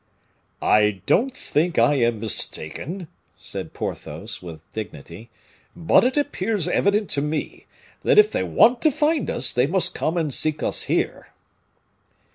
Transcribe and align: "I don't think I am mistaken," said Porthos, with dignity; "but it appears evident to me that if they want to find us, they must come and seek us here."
"I 0.63 1.01
don't 1.05 1.37
think 1.37 1.77
I 1.77 1.93
am 1.93 2.19
mistaken," 2.19 3.07
said 3.37 3.71
Porthos, 3.75 4.41
with 4.41 4.63
dignity; 4.73 5.29
"but 5.75 6.03
it 6.03 6.17
appears 6.17 6.67
evident 6.67 7.07
to 7.11 7.21
me 7.21 7.67
that 8.01 8.17
if 8.17 8.31
they 8.31 8.41
want 8.41 8.81
to 8.81 8.89
find 8.89 9.29
us, 9.29 9.51
they 9.51 9.67
must 9.67 9.93
come 9.93 10.17
and 10.17 10.33
seek 10.33 10.63
us 10.63 10.85
here." 10.89 11.27